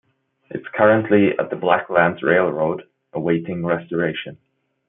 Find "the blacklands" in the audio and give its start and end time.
1.51-2.23